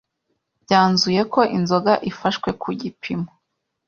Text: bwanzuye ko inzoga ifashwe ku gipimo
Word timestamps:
bwanzuye 0.63 1.21
ko 1.33 1.41
inzoga 1.57 1.93
ifashwe 2.09 2.49
ku 2.61 2.69
gipimo 2.81 3.29